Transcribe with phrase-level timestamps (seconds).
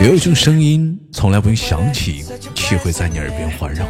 [0.00, 3.84] 有一种声音从来不用想起，却会在你耳边环绕；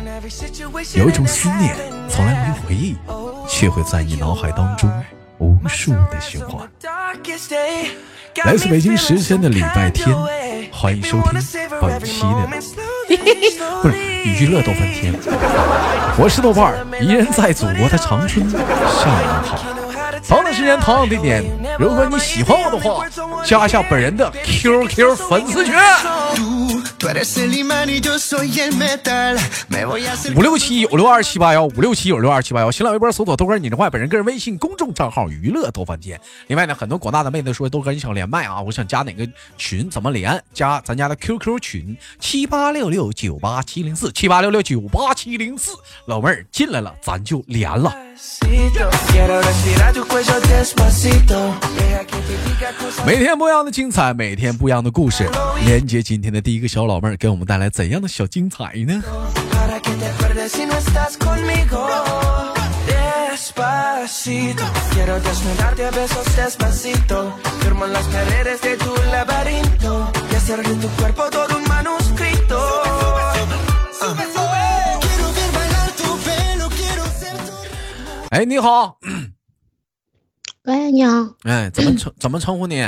[0.94, 1.76] 有一种思念
[2.08, 2.96] 从来不用回忆，
[3.46, 4.90] 却会在你脑海当中
[5.38, 6.66] 无数的循环。
[8.44, 10.16] 来自北京时间的礼拜天，
[10.72, 11.32] 欢迎收听
[11.78, 12.48] 本期的
[13.82, 15.12] 不是娱乐逗翻天，
[16.16, 19.79] 我是豆瓣儿，依然在祖国的长春向你们好。
[20.30, 21.42] 同样的时间，同样的地点。
[21.76, 23.04] 如果你喜欢我的话，
[23.44, 25.74] 加一下本人的 QQ 粉丝群。
[30.36, 32.70] 五六七九六二七八幺，五六七九六二七八幺。
[32.70, 36.20] 新浪微博搜索豆哥你的话，本人个人微信公众账号娱乐多饭店。
[36.48, 39.26] 另外呢，很多广大的妹子说豆哥你想连麦啊，我想加哪个
[39.56, 39.88] 群？
[39.88, 40.38] 怎么连？
[40.52, 45.72] 加咱家的 QQ 群七八六六九八七零四七八六六九八七零四。
[46.04, 47.96] 老妹儿进来了，咱就连了。
[53.06, 55.26] 每天不一样的精彩，每天不一样的故事。
[55.64, 59.00] 连接今天的第一个小老妹儿，给我们带来怎样的小精彩呢？
[78.30, 78.98] 哎，你好。
[80.64, 81.12] 喂，你好。
[81.44, 82.84] 哎，怎么称怎么称呼你？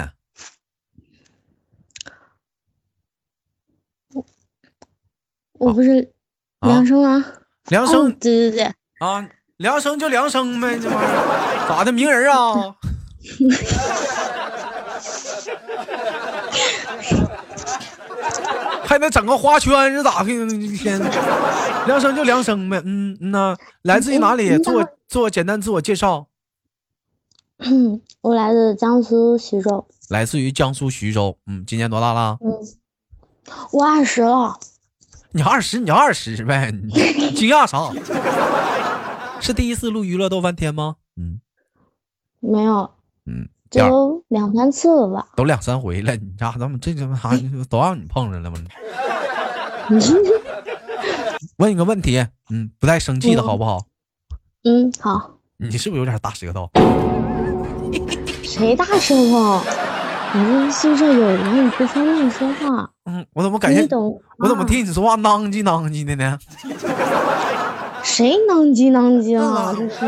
[5.62, 6.10] 我不是
[6.62, 7.24] 梁生啊。
[7.68, 8.64] 梁生，对对对。
[8.98, 9.24] 啊，
[9.58, 11.92] 梁生就梁生呗，这玩意儿咋的？
[11.92, 12.74] 名人啊？
[18.84, 20.26] 还得整个花圈是咋的？
[20.76, 21.00] 天，
[21.86, 22.82] 梁生就梁生呗。
[22.84, 24.58] 嗯嗯呐，来自于哪里？
[24.58, 26.26] 做做简单自我介绍。
[28.22, 29.86] 我来自江苏徐州。
[30.08, 31.38] 来自于江苏徐州。
[31.46, 32.36] 嗯，今年多大了？
[32.44, 32.50] 嗯，
[33.70, 34.58] 我二十了。
[35.34, 36.70] 你二十，你二十呗？
[36.70, 36.90] 你
[37.32, 37.90] 惊讶啥？
[39.40, 40.96] 是第一次录娱乐逗翻天吗？
[41.16, 41.40] 嗯，
[42.40, 42.90] 没有。
[43.26, 43.48] 嗯。
[43.70, 45.28] 都两三次了吧？
[45.34, 47.30] 都两三回了，你家怎么这他妈啥
[47.70, 48.58] 都让你碰着了吗？
[51.56, 53.86] 问一个问题，嗯，不带生气的好不好？
[54.64, 55.38] 嗯，好。
[55.56, 56.68] 你是不是有点大舌头？
[58.42, 59.62] 谁大舌头？
[60.34, 62.88] 我这宿舍有人，你不方便说话。
[63.04, 63.86] 嗯，我怎么感觉？
[64.38, 66.38] 我怎么听你说话囔叽囔叽的呢？
[68.02, 69.74] 谁囔叽囔叽了？
[69.76, 70.06] 这是。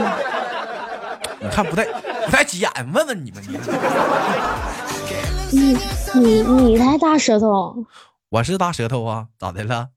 [1.41, 1.87] 你看不带。
[2.25, 3.43] 不太急眼，问问你们，
[5.51, 5.77] 你
[6.15, 7.85] 你你才大舌头，
[8.31, 9.89] 我是大舌头啊，咋的了？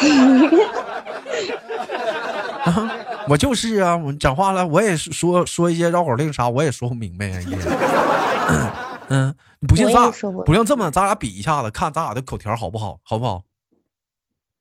[2.64, 2.90] 啊
[3.26, 7.40] 我就是啊，我讲话了，我也说说一些绕口令啥，我也说不明白啊。
[9.10, 9.34] 嗯，
[9.68, 10.10] 不信咱
[10.46, 13.00] 不用这么，咱俩比一下子，看咱俩的口条好不好？
[13.02, 13.44] 好不好？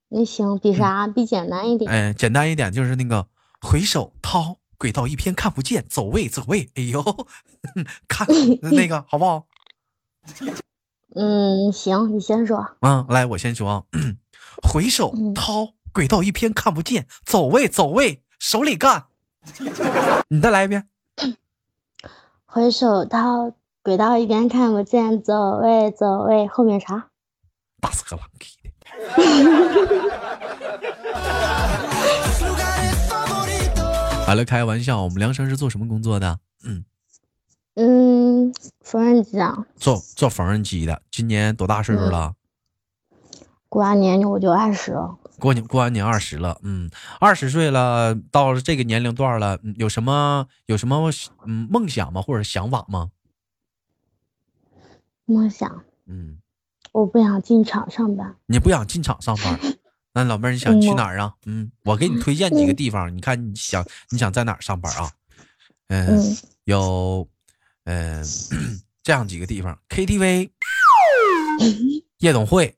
[0.09, 1.07] 那行，比啥？
[1.07, 1.89] 比简单一点。
[1.91, 3.27] 哎，简单一点就是那个
[3.61, 4.57] 回首掏。
[4.79, 7.03] 轨道一偏看不见，走位走位，哎呦，
[8.07, 8.25] 看
[8.71, 9.45] 那个好不好？
[11.15, 12.65] 嗯，行，你先说。
[12.79, 13.85] 嗯，来，我先说。
[14.63, 19.07] 回首掏，轨道一偏看不见，走位走位，手里干。
[20.29, 20.87] 你再来一遍。
[22.47, 23.51] 回首掏，
[23.81, 27.07] 轨道一边看不见，走位走位，后面啥？
[27.79, 28.69] 大色狼给的。
[34.25, 35.01] 好了，开玩笑。
[35.01, 36.39] 我们梁生是做什么工作的？
[36.65, 36.83] 嗯
[37.75, 39.65] 嗯，缝纫机啊。
[39.77, 41.01] 做做缝纫机的。
[41.09, 42.33] 今年多大岁数了？
[43.69, 45.15] 过完年我就二十了。
[45.39, 51.09] 过年过完年二十了，嗯，二十岁了，到了这个年龄段了，有什么有什么
[51.47, 52.21] 嗯梦想吗？
[52.21, 53.11] 或者想法吗？
[55.31, 55.83] 梦想？
[56.07, 56.37] 嗯，
[56.91, 58.35] 我不想进厂上班。
[58.47, 59.59] 你不想进厂上班？
[60.13, 61.33] 那老妹儿，你想去哪儿啊？
[61.45, 65.11] 嗯，我给你推荐几个地方，你看你想你想在哪儿上班啊？
[65.89, 66.19] 嗯，
[66.63, 67.27] 有，
[67.85, 68.23] 嗯，
[69.03, 70.49] 这样几个地方：KTV、
[72.19, 72.75] 夜总会、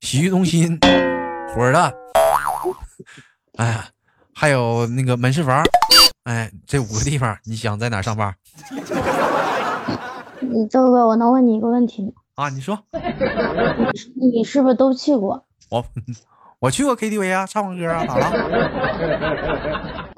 [0.00, 0.78] 洗浴中心、
[1.48, 1.94] 火车站，
[3.56, 3.88] 哎呀，
[4.34, 5.64] 还有那个门市房。
[6.24, 8.34] 哎，这五个地方，你想在哪儿上班？
[10.40, 12.12] 你周哥，我能问你一个问题吗？
[12.34, 12.78] 啊，你说，
[14.14, 15.44] 你是不是都去过？
[15.70, 15.84] 我
[16.60, 20.08] 我去过 KTV 啊，唱过歌啊，咋了？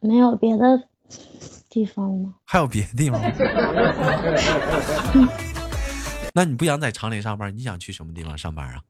[0.00, 0.84] 没有别的
[1.68, 2.34] 地方吗？
[2.44, 3.28] 还有别的地方吗？
[6.34, 8.80] 那你不想在厂里上班，你想去什么地方上班啊？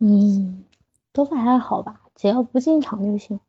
[0.00, 0.64] 嗯，
[1.12, 3.40] 都还好吧，只要不进厂就行。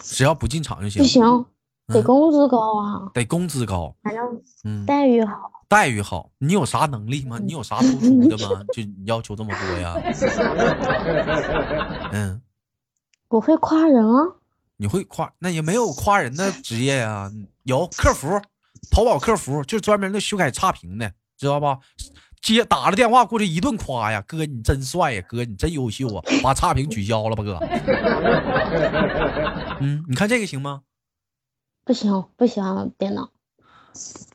[0.00, 1.02] 只要不进厂就行。
[1.02, 1.46] 不行，
[1.86, 4.24] 得工资高啊，得工资高，反正
[4.64, 5.50] 嗯，待遇好。
[5.68, 6.30] 待遇好。
[6.38, 7.38] 你有啥能力吗？
[7.42, 8.62] 你有啥突出的吗？
[8.72, 9.94] 就你要求这么多呀？
[12.12, 12.40] 嗯，
[13.28, 14.22] 我会夸人啊，
[14.76, 17.30] 你会夸，那也没有夸人的职业呀、
[17.64, 18.40] 有客服，
[18.90, 21.78] 淘宝客服就专门的修改差评的，知道吧？
[22.40, 27.58] 接打了电话过去一顿夸呀，哥你真帅呀，哥你真优秀啊，把差评取消了吧，哥。
[29.80, 30.82] 嗯，你看这个行吗？
[31.84, 33.30] 不行，不喜欢电脑。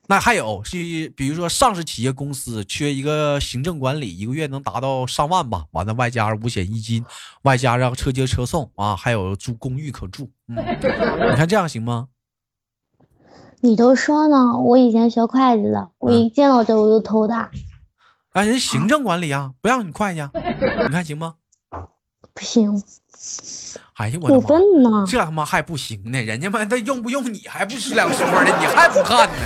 [0.07, 7.03] 那还有是，比如说上市企业公司缺一个行政管理，一个月能达到上万吧，完了外加五险一金，
[7.43, 10.31] 外加上车接车送啊，还有住公寓可住。
[10.47, 12.07] 嗯，你看这样行吗？
[13.61, 17.51] 你都说呢，我以前学会计的，我一见到这我就头大。
[18.31, 21.35] 让人行政管理啊，不让你会计啊，你看行吗？
[22.39, 22.81] 不行，
[23.95, 24.47] 哎呀，我的我妈！
[24.47, 25.03] 笨呢。
[25.05, 29.33] 这他妈还不行呢，人家妈的用不用你还不是两说的，你还不看呢.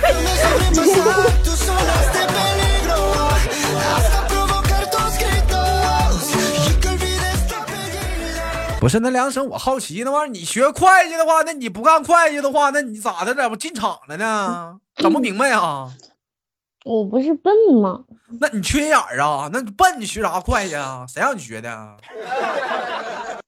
[8.78, 13.34] 不是那梁生，我好奇那玩意儿，你学会计的话，那你不干会计的话，那你咋的？
[13.34, 14.76] 咋不进厂了呢？
[14.94, 15.88] 整不明白呀？
[16.84, 18.04] 我不是笨吗？
[18.40, 19.48] 那你缺眼儿啊？
[19.52, 21.04] 那你笨，你学啥会计啊？
[21.08, 21.96] 谁让你学的啊？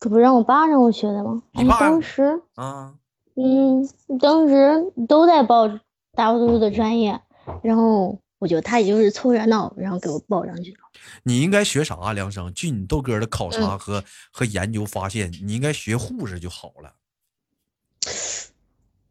[0.00, 1.40] 这不让我爸让我学的吗？
[1.54, 2.94] 哎你爸当时，啊，
[3.36, 3.88] 嗯，
[4.20, 5.66] 当时都在报
[6.14, 7.18] 大多数的专业，
[7.62, 10.78] 然后我觉得他也就是凑热闹，然后给我报上去了。
[11.22, 12.52] 你应该学啥、梁生？
[12.52, 16.92] 据你豆哥的考察嗯和、和研究发现，你应该学护士就好了。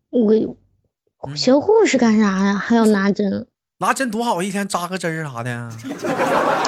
[0.10, 2.54] 我嗯学护士干啥呀？
[2.56, 3.48] 还要拿针？
[3.80, 5.70] 拿针多好，一天扎个针儿啥的。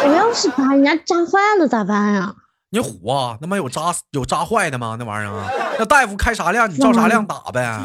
[0.04, 2.36] 我要是把人家扎坏了咋办呀？
[2.72, 3.38] 你虎啊？
[3.40, 4.98] 那妈有扎有扎坏的吗？
[5.00, 5.48] 那玩意儿啊？
[5.80, 7.80] 那大夫开啥量，你照啥量打呗。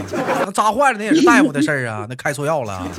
[0.44, 2.82] 那扎坏了那也是大夫的事儿啊，那开错药了。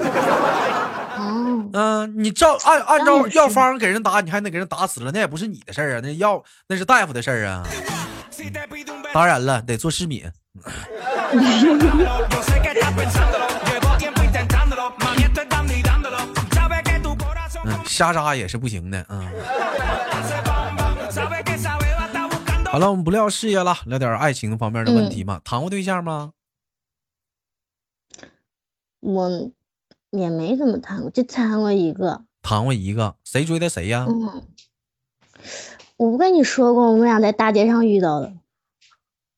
[1.17, 7.61] 哦，嗯、你照按按照药方给人打，你还得给人打死了，那也不是你的事儿啊，那药那是大夫的事儿啊。
[9.13, 10.23] 当然了，得做失敏。
[18.01, 19.05] 瞎扎也是不行的。
[19.09, 21.11] 嗯，hace bam bam.
[21.11, 22.71] Sabe que esa beba está buscando.
[22.71, 25.39] 好了，我们不聊事业了，聊点爱情方面的问题嘛。
[25.43, 26.31] 谈过对象吗？
[29.01, 29.51] 我
[30.09, 32.23] 也没怎么谈过，就谈过一个。
[32.41, 34.07] 谈过一个，谁追的谁呀？
[34.09, 34.47] 嗯，
[35.97, 38.33] 我不跟你说过，我们俩在大街上遇到的。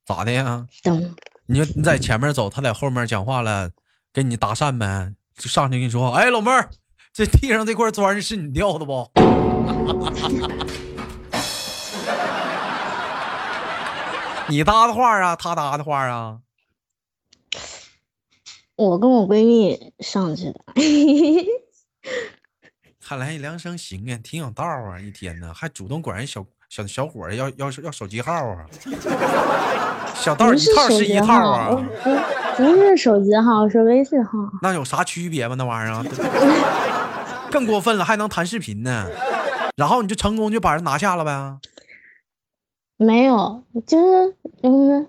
[0.05, 0.65] 咋的呀？
[0.83, 1.13] 等，
[1.47, 3.71] 你就你在前面走，他在后面讲话了，
[4.13, 6.69] 跟你搭讪呗，就上去跟你说：“哎，老妹儿，
[7.13, 9.07] 这地上这块砖是你掉的不？”
[14.49, 16.39] 你搭的话啊，他搭的话啊，
[18.75, 20.59] 我跟我闺蜜上去的。
[22.99, 28.65] 看来梁生行啊，挺有道啊，一天呢还主动管人小小小伙要要要手机号啊，
[30.15, 31.75] 小道一套是一套啊，号，
[32.57, 34.31] 不不是手机号，是微信号。
[34.63, 35.53] 那有啥区别吗？
[35.55, 36.03] 那玩意儿啊，
[37.53, 39.07] 更过分了，还能谈视频呢，
[39.77, 41.59] 然后你就成功就把人拿下了呗。
[42.97, 45.07] 没有，就是嗯，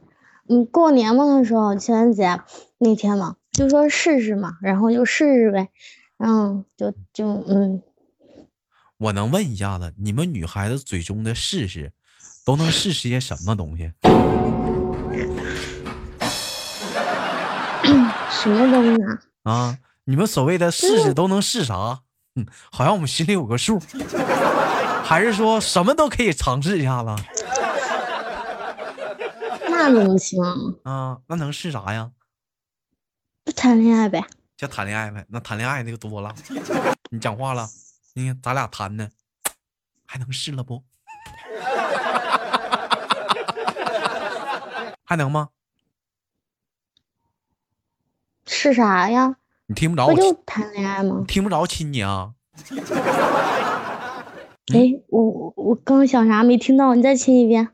[0.51, 2.39] 嗯，过年嘛的时候，情人节
[2.77, 5.71] 那天嘛，就说试试嘛，然后就试试呗，
[6.19, 7.83] 然后就就嗯，
[8.99, 11.93] 我能问一下子，你们女孩子嘴中的试试，
[12.45, 13.91] 都能试试些什么东西？
[18.31, 19.19] 什么东西啊？
[19.45, 22.01] 啊，你们所谓的试试都能试啥？
[22.37, 23.81] 嗯，好像我们心里有个数，
[25.05, 27.15] 还是说什么都可以尝试一下子？
[29.69, 30.41] 那怎么行？
[30.85, 32.11] 啊，那能试啥呀？
[33.45, 34.25] 不谈恋爱呗？
[34.57, 35.25] 就谈恋爱呗。
[35.29, 36.35] 那谈恋爱那个多了，
[37.11, 37.69] 你讲话了，
[38.15, 39.11] 你看咱俩谈的，
[40.07, 40.83] 还能试了不？
[45.05, 45.51] 还能吗？
[48.47, 49.37] 是啥呀？
[49.67, 51.27] 你听不着不就我，谈恋爱吗你？
[51.27, 52.33] 听不着亲你啊？
[54.75, 57.69] 哎，我我我刚想啥没听到，你再亲一遍。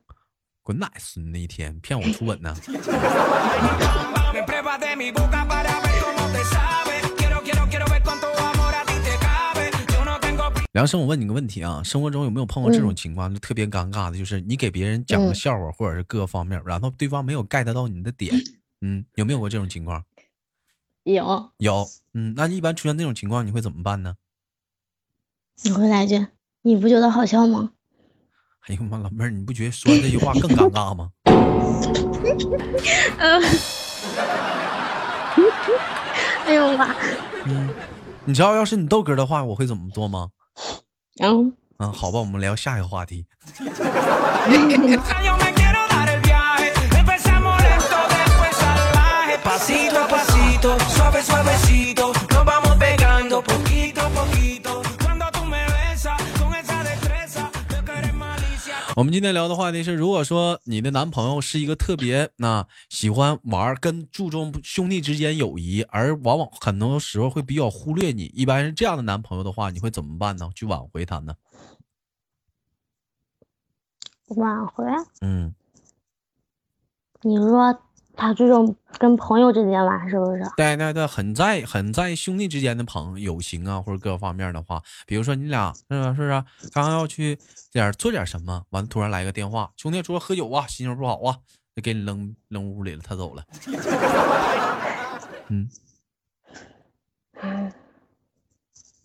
[0.62, 2.54] 滚奶孙子一天骗我初吻呢
[10.73, 18.32] 梁生，我问你个问题啊，生活中有没有碰过这种情况，就特别尴尬的，就是你给别人讲个嗯笑话，或者是各个方面，然后对方没有 get 到你的点，
[18.80, 20.00] 嗯，有没有过这种情况？
[21.04, 24.14] 有，有，嗯，那一般出现这种情况，你会怎么办呢？
[25.62, 26.26] 你回来一句，
[26.62, 27.71] 你不觉得好笑吗？
[28.69, 31.11] 哎呦妈，老妹儿，你不觉得说完这句话更尴尬吗？
[36.47, 36.95] 哎呦妈！
[37.47, 37.71] 嗯
[38.26, 40.28] 你知道要是你豆哥的话，我会怎么做吗？
[41.16, 41.42] 然后
[41.78, 43.25] 嗯，好吧，我们聊下一个话题。
[43.59, 43.64] Yo
[45.38, 46.71] me quiero dar el viaje.
[47.00, 49.38] Empezamos lento, después salvaje.
[49.42, 50.29] Pasito a pasito,
[58.95, 70.50] 我们今天聊的话题是：如果说你的男朋友是一个特别那喜欢玩、跟注重兄弟之间友谊，而往往很多时候会比较忽略你，一般是这样的男朋友的话，你会怎么办呢？
[70.55, 71.35] 去挽回他呢？
[74.37, 74.85] 挽回？
[75.23, 75.55] 嗯，
[77.23, 77.81] 你说。
[78.20, 80.44] 他这种跟朋友之间玩是不是？
[80.54, 86.28] 对对对，很在很在兄弟之间的朋友情啊，或者各方面的话，比如说你俩是不是
[86.70, 87.38] 刚刚要去
[87.72, 91.38] 点儿做点什么，完了突然来个电话，兄弟说喝酒啊，心情不好啊，
[91.74, 93.42] 就给你扔扔屋里了，他走了。
[95.48, 95.66] 嗯，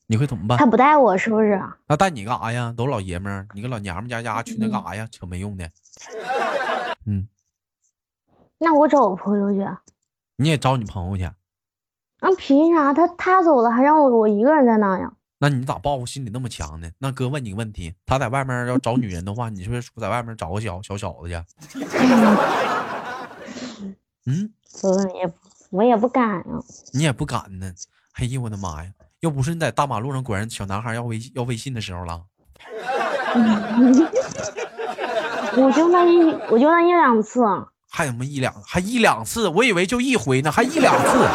[0.07, 0.65] 你会怎么办他？
[0.65, 1.57] 不带我是不是？
[1.87, 2.73] 那带你干啥呀？
[2.75, 5.07] 都老爷们儿，你个老娘们家家去那干啥呀？
[5.09, 5.71] 扯没用的。
[7.05, 7.25] 嗯，
[8.57, 9.67] 那我找我朋友去。
[10.37, 11.29] 你也找你朋友去，
[12.21, 15.11] 那凭啥他他走了还让我我一个人在那呀？
[15.37, 16.89] 那你咋报复心理那么强呢？
[16.99, 21.35] 那哥问你个问题，他在外面要找女人的话，你是不是在外面找个小小小子去？
[24.25, 25.33] 嗯，我也
[25.69, 26.59] 我也不敢啊。
[26.93, 27.71] 你也不敢呢。
[28.13, 28.91] 哎呀我的妈呀！
[29.19, 32.23] 要不是你在大马路上管人小男孩要微要微信的时候了，
[35.57, 36.17] 我就那一
[36.49, 37.41] 我就那一两次，
[37.95, 39.47] 还有什么一两还一两次？
[39.47, 41.25] 我以为就一回呢，还一两次。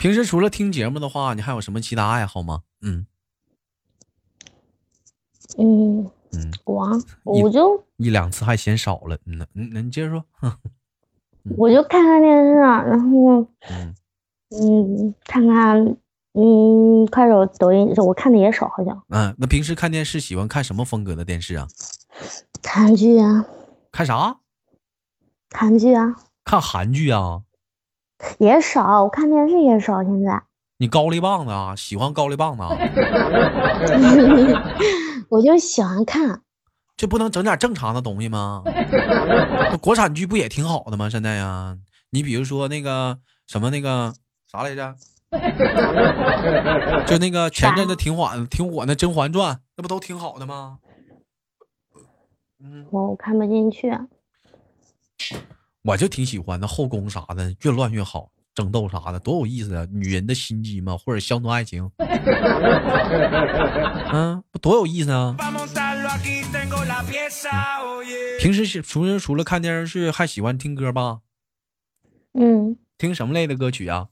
[0.00, 2.62] 平时除了听节目的话，你还有什么其他爱好吗？
[2.82, 3.06] 嗯
[5.58, 9.16] 嗯嗯，我我就一两次还嫌少了。
[9.26, 10.24] 嗯，那那你接着说。
[11.56, 13.94] 我就看看电视啊，然后嗯
[14.50, 15.96] 嗯看看。
[16.40, 21.66] 嗯快手、抖音，我看的也少，好像嗯，那平时看电视喜欢看什么风格的电视啊？
[22.64, 23.44] 韩剧啊，
[23.90, 24.36] 看啥？
[25.50, 26.14] 韩剧啊
[26.44, 27.40] 看韩剧啊？
[28.38, 30.40] 也少，我看电视也少，现在
[30.78, 31.74] 你高丽棒子啊？
[31.74, 32.68] 喜欢高丽棒子啊？
[35.30, 36.42] 我就喜欢看。
[36.96, 38.62] 这不能整点正常的东西吗？
[39.82, 41.10] 国产剧不也挺好的吗？
[41.10, 41.76] 现在呀，
[42.10, 44.14] 你比如说那个什么那个
[44.50, 44.94] 啥来着，
[47.06, 50.78] 就那个前阵子挺火挺火那《甄嬛传》，那不都挺好的吗？
[52.60, 53.92] 嗯，我看不进去，
[55.82, 59.86] 我就挺喜欢那后宫啥的，越乱越好，争斗啥的多有意思啊！
[59.92, 61.90] 女人的心机嘛，或者乡村爱情，
[64.12, 65.36] 嗯，不多有意思啊.
[68.40, 71.20] 平时是除了除了看电视剧，还喜欢听歌吧？
[72.34, 74.08] 嗯听什么类的歌曲啊？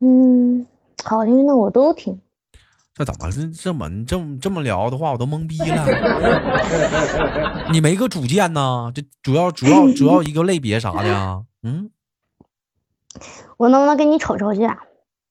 [0.00, 0.66] 嗯，
[1.04, 2.20] 好听的我都听。
[2.94, 5.86] 这怎么这这么这么这么聊的话，我都懵逼了。
[7.72, 8.90] 你没个主见呐？
[8.94, 11.42] 这主要主要主要一个类别啥的呀？
[11.62, 11.90] 嗯，
[13.56, 14.64] 我能不能给你瞅瞅去？
[14.64, 14.78] 啊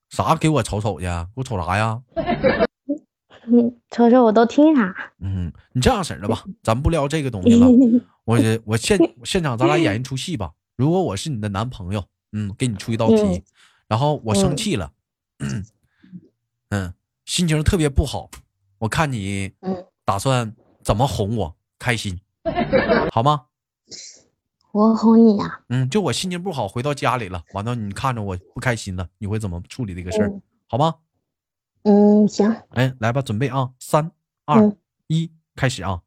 [0.09, 1.05] 啥给我瞅瞅去？
[1.05, 2.01] 给我瞅啥呀？
[3.51, 4.95] 嗯，瞅瞅我都听啥？
[5.19, 7.67] 嗯，你这样式儿的吧，咱不聊这个东西了。
[8.25, 10.51] 我我现现场咱俩演一出戏吧。
[10.75, 13.43] 如果我是你的男朋友，嗯，给你出一道题，嗯
[13.89, 14.93] 然后我生嗯气了，
[16.69, 16.93] 嗯，
[17.25, 18.29] 心情特别不好，
[18.77, 22.17] 我看你嗯打算怎么哄我开心，
[23.11, 23.47] 好吗？
[24.71, 30.29] 我哄你呀、嗯，就我心情不好，回到家里了，完了你看着我不开心了，你会怎么处理这个事儿？
[30.29, 30.41] 嗯
[30.71, 30.93] 好吗？
[31.81, 34.11] 嗯，行，哎，来吧，准备啊，三
[34.45, 34.77] 二嗯
[35.07, 35.99] 一，开始啊！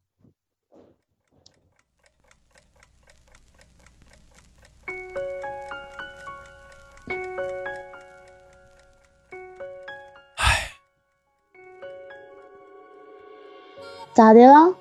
[14.14, 14.74] 咋的了？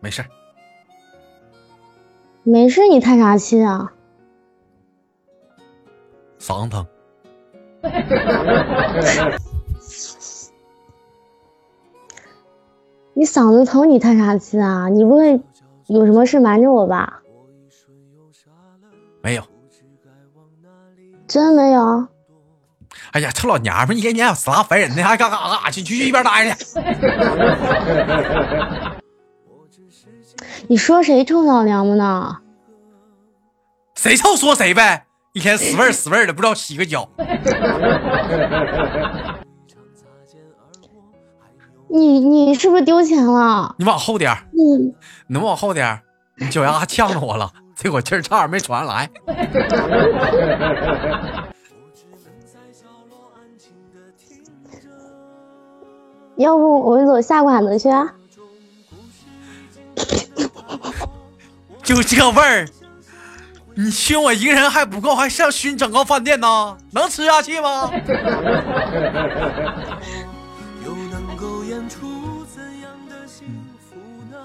[0.00, 0.28] 没事儿，
[2.42, 3.92] 没事，你叹啥气啊？
[6.38, 6.86] 嗓子疼。
[13.14, 14.88] 你嗓子疼，你叹啥气啊？
[14.88, 15.40] 你不会
[15.86, 17.22] 有什么事瞒着我吧？
[19.22, 19.42] 没有。
[21.26, 22.06] 真没有？
[23.12, 25.82] 哎呀，臭老娘们儿一天天死拉烦人的，还干干干啥去？
[25.82, 26.64] 去去一边待着去！
[30.68, 32.38] 你说谁臭老娘们呢？
[33.94, 37.08] 谁臭说谁呗，一天死味儿死味儿的，不知道洗个脚。
[41.88, 43.74] 你你是不是丢钱了？
[43.78, 44.92] 你往后点儿，嗯，
[45.28, 46.00] 你能往后点儿？
[46.36, 49.08] 你脚丫子呛着我了，这口气儿差点没喘上来。
[56.36, 58.14] 要不我们走下馆子去啊？
[61.82, 62.66] 就这味儿，
[63.74, 66.76] 你熏我一个人还不够，还上熏整个饭店呢？
[66.92, 67.90] 能吃下去吗？
[70.84, 73.46] 又能够演出怎样的幸
[73.78, 73.96] 福
[74.30, 74.38] 呢？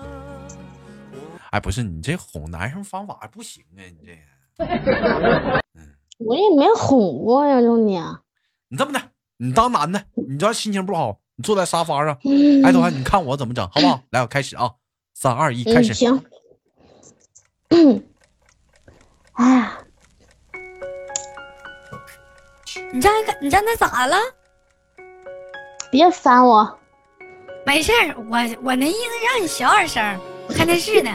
[1.52, 4.12] 哎，不是你这哄男生方法不行啊，你这
[5.76, 7.98] 嗯 我也没哄过呀，兄弟。
[8.68, 9.02] 你这么的，
[9.38, 14.02] 你当男的，你知道心情不好，你坐在沙发上，嗯哎，豆涵，你看我怎么整，好不好？
[14.10, 14.70] 来，我开始啊，
[15.14, 15.94] 三二一，开嗯，始。
[15.94, 16.22] 行。
[19.40, 19.78] 哎呀，
[22.92, 23.10] 你这
[23.42, 24.18] 你站那咋了？
[25.90, 26.78] 别烦我。
[27.66, 28.98] 没事儿，我我那意思
[29.34, 30.20] 让你小点声，
[30.50, 31.10] 我看电视呢。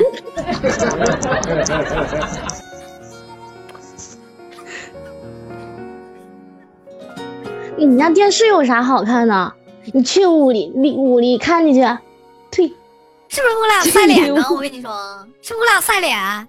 [7.77, 9.53] 你家电视有啥好看的？
[9.93, 11.81] 你去屋里里屋里看去去。
[12.51, 12.69] 退，
[13.29, 14.47] 是不是我俩晒脸呢？
[14.51, 16.49] 我跟你说，是不是我俩晒脸？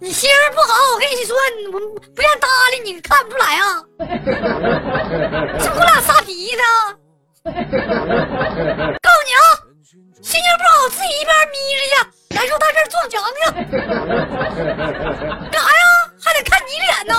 [0.00, 3.82] 你心情不好，我跟你说，你我不愿搭理你，看不出来啊？
[5.62, 6.62] 是不是我俩撒脾气呢？
[7.44, 9.40] 告诉你啊，
[10.20, 11.94] 心情不好自己一边眯着去，
[12.34, 13.40] 难受到这儿撞墙去，
[15.50, 15.72] 干啥呀？
[16.20, 17.12] 还得看你脸呢？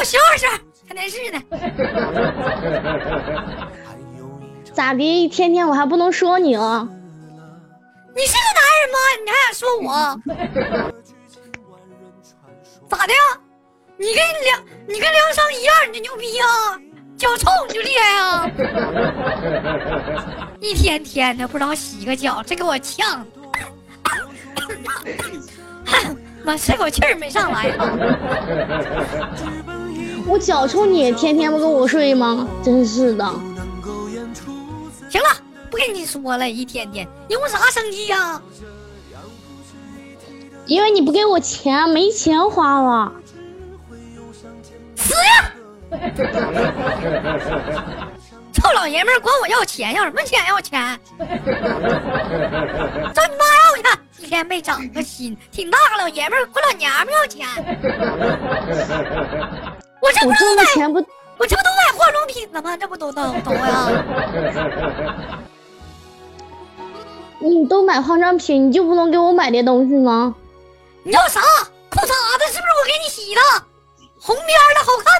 [0.00, 0.48] 我小点声，
[0.88, 1.38] 看电视呢。
[4.72, 5.02] 咋的？
[5.02, 6.88] 一天天我还不能说你了？
[8.16, 8.98] 你是个男人吗？
[9.22, 10.18] 你还想说我？
[12.88, 13.18] 咋的呀？
[13.98, 16.80] 你跟梁，你跟梁生一样，你就牛逼啊？
[17.18, 18.50] 脚臭你就厉害啊？
[20.60, 23.22] 一天天的不知道洗个脚，这给我呛。
[26.42, 27.92] 妈，这口气儿没上来啊！
[30.26, 32.46] 我脚臭你也天天不跟我睡吗？
[32.62, 33.24] 真是的。
[35.08, 35.28] 行了，
[35.70, 38.40] 不跟你说了，一天天，因为啥生气呀、
[40.66, 43.12] 因为你不给我钱，没钱花了。
[44.96, 45.52] 死呀！
[48.52, 50.38] 臭老爷们儿管我要钱，要什么钱？
[50.48, 51.00] 要钱？
[51.18, 51.26] 找
[53.26, 53.82] 你妈要去！
[54.18, 57.48] 一天没长个心，挺大个老爷们儿管老娘们要钱。
[60.00, 60.98] 我这不我都买，挣的钱不，
[61.38, 62.76] 我这不都买化妆品了吗？
[62.76, 63.88] 这不都都都呀？
[67.40, 70.34] 你都买化妆品，你就不能给我买点东西吗？
[71.02, 71.40] 你要啥？
[71.90, 72.12] 裤衩子
[72.52, 73.40] 是不是我给你洗的？
[74.20, 75.19] 红边的好看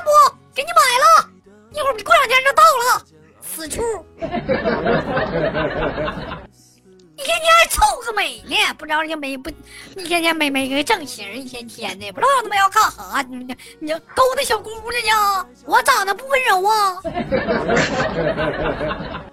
[8.90, 9.48] 美呢，不知道这美不？
[9.96, 13.22] 一天天美美个正形，一天天的不知道他妈要干啥？
[13.29, 14.70] 你你勾搭小姑
[15.05, 15.46] 娘呢？
[15.66, 17.00] 我长得不温柔啊？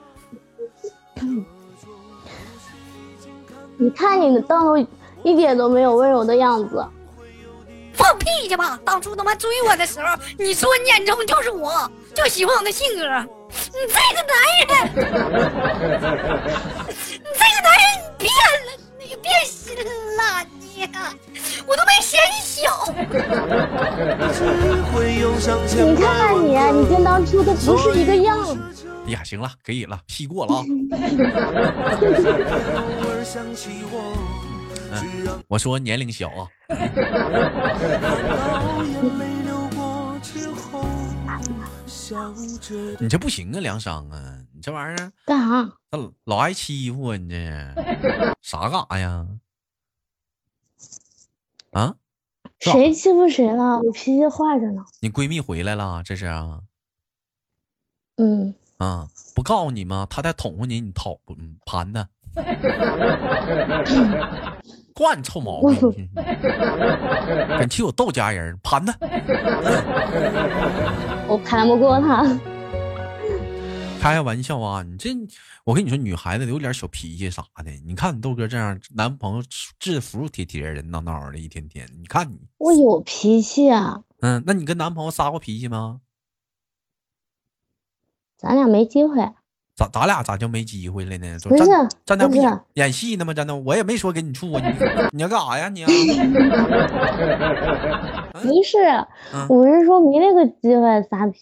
[3.79, 4.75] 你看你的道路
[5.23, 6.83] 一点都没有温柔的样子。
[7.93, 8.79] 放屁去吧！
[8.85, 13.01] 当初他妈追我的时候，你说你眼中就是我，就喜欢我的性格。
[13.73, 14.71] 你这个男人，
[16.93, 16.99] 你
[17.33, 18.31] 这个男人你变了，
[18.66, 18.66] 你
[19.27, 20.87] 变心了，你，
[21.67, 22.55] 我都没嫌你小。
[25.85, 28.57] 你看看你，你跟当初的不是一个样。
[29.05, 30.63] 哎呀，行了，可以了，屁过了啊。
[35.49, 36.47] 我说年龄小啊，
[42.99, 45.73] 你这不行啊，梁商啊，你这玩意儿干啥？
[45.91, 47.37] 那老挨欺负啊，你这
[48.41, 49.27] 啥干啥呀？
[51.71, 51.95] 啊，
[52.59, 53.79] 谁欺负谁了？
[53.81, 54.83] 我脾气坏着呢。
[55.01, 56.61] 你闺蜜回来了，这是啊
[58.17, 60.07] 嗯，啊，不告诉你吗？
[60.09, 62.07] 她在捅哄你，你讨嗯盘她，
[64.97, 68.91] 惯你臭毛病，敢欺我豆家人，盘他。
[71.29, 72.25] 我盘不过他。
[73.99, 74.81] 开个玩笑啊！
[74.81, 75.09] 你这，
[75.63, 77.69] 我跟你说，女孩子有点小脾气啥的。
[77.85, 79.43] 你看你豆哥这样，男朋友
[79.77, 81.87] 制服帖帖的，闹闹的，一天天。
[81.99, 86.01] 你看你，我有脾气啊，嗯，那你跟男朋友撒过脾气吗？
[88.35, 89.31] 咱俩没机会。
[89.77, 91.37] 咋咱俩咋就没机会了呢？
[91.39, 93.31] 就不是站站那不是演演戏呢吗？
[93.33, 94.73] 站那我也没说跟你处啊，你
[95.17, 95.87] 你要干啥呀你啊？
[98.41, 98.77] 不是，
[99.33, 101.39] 嗯我是说没那个机会撒脾。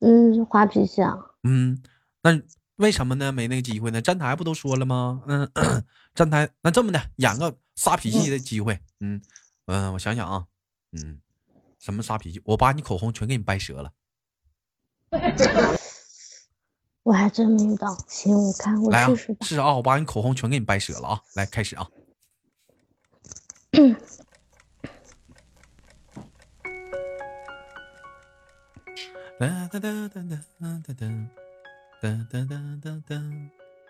[0.00, 1.14] 嗯，滑脾气啊。
[1.42, 1.82] 嗯，
[2.22, 2.40] 那
[2.76, 3.30] 为什么呢？
[3.30, 4.00] 没那个机会呢？
[4.00, 5.22] 站台不都说了吗？
[5.26, 5.46] 嗯，
[6.14, 8.78] 站台那这么的，演个撒脾气的机会。
[9.00, 9.20] 嗯
[9.66, 10.46] 嗯，我想想啊，
[10.92, 11.20] 嗯，
[11.78, 12.40] 什么撒脾气？
[12.46, 13.90] 我把你口红全给你掰折了。
[17.06, 19.46] 我还真没遇到，行，我看我试试，吧。
[19.46, 21.20] 是啊，我把你口红全给你掰折了啊！
[21.36, 21.86] 来，开始啊。
[29.38, 30.20] 哒哒哒哒哒
[30.58, 31.06] 哒哒
[32.02, 33.22] 哒哒哒哒哒，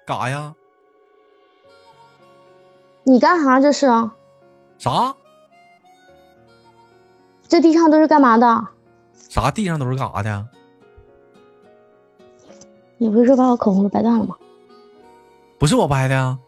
[0.05, 0.55] 干啥呀？
[3.05, 3.87] 你干啥这是？
[4.77, 5.17] 啥
[7.49, 8.69] 这地上都是干嘛的？
[9.31, 9.51] 啥？
[9.51, 10.49] 地上都是干啥的？
[12.99, 14.35] 你不是说把我口红都掰断了吗？
[15.59, 16.39] 不是我掰的呀。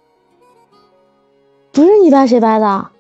[1.73, 2.91] 不是你掰谁掰的？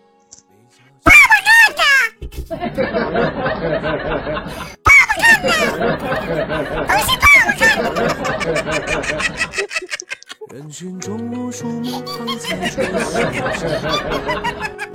[10.51, 13.23] 人群中无数目光在注视
[13.59, 13.69] 着，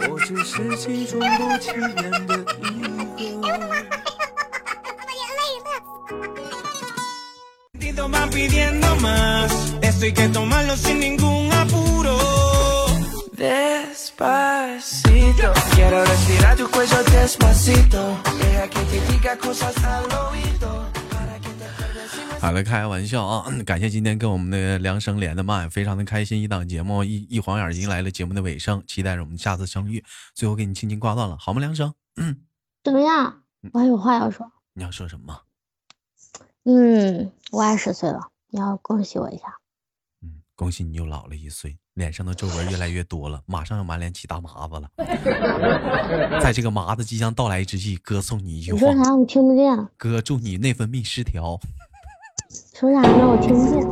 [0.10, 3.93] 我只是其中不起眼的一个。
[8.34, 9.52] Pidiendo más.
[9.82, 12.17] Esto hay que tomarlo sin ningún apuro.
[13.38, 18.17] Despacito, quiero respirar tu cuello despacito.
[18.39, 20.89] Deja que te diga cosas al oído.
[21.12, 23.46] Para que te acuerdes si no 好了，开个玩笑啊！
[23.65, 26.41] 感谢今天跟我们的梁生连的麦，非常的开心。
[26.41, 30.04] 一档节目一一晃眼儿迎来了节目的尾声，期待着我们下次相遇。
[30.34, 31.60] 最后给你轻轻挂断了，好吗？
[31.60, 32.38] 梁生，嗯，
[32.84, 33.43] 怎么样？
[33.72, 34.52] 我还有话要说。
[34.74, 35.41] 你要说什么？
[36.65, 39.43] 嗯，我二十岁了，你要恭喜我一下。
[40.21, 44.88] 嗯，恭喜你又老了一岁，脸上的皱纹越来越多了，马上要满脸起大麻子了。
[46.39, 49.13] 在这个麻子即将到来之际，哥送你一句话你说：啥？
[49.13, 49.88] 我听不见。
[49.97, 51.60] 哥祝你内分泌失调。
[52.73, 53.28] 说啥呢？
[53.28, 53.84] 我听不见。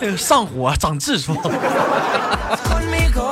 [0.00, 1.36] 哎上火长痔疮。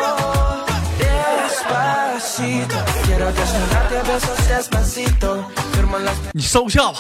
[6.32, 6.98] 你收下吧。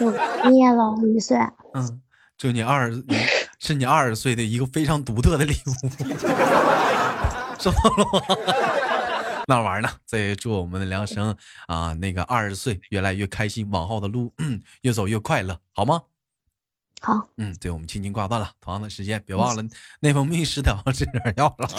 [0.00, 1.38] 我你也老了一岁，
[1.74, 2.00] 嗯，
[2.36, 3.04] 祝你二十，
[3.60, 5.70] 是你二十岁的一个非常独特的礼物，
[7.60, 8.20] 收到了吗？
[9.46, 9.88] 那玩意儿呢？
[10.04, 11.36] 再祝我们的梁生
[11.68, 16.02] 啊，那个二十岁越来越开心，往后的路、嗯、越走越快乐，好吗？
[17.04, 18.48] 好，嗯，对，我们轻轻挂断了。
[18.60, 19.62] 同样的时间，别忘了
[19.98, 21.68] 内分泌失调这点药了。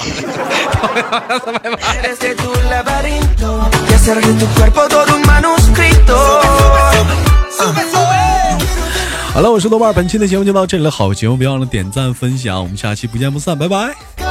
[9.34, 10.92] 好了，我是豆瓣，本期的节目就到这里了。
[10.92, 14.23] 好节目别忘了点赞分享，我们下期不见不散，拜拜。